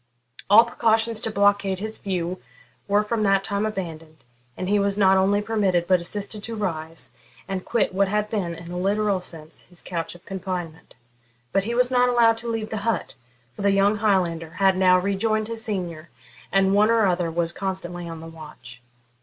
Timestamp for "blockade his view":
1.29-2.41